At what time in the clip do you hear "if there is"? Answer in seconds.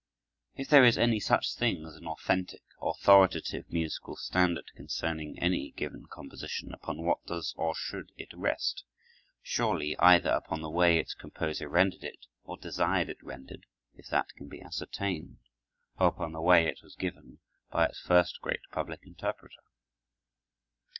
0.55-0.97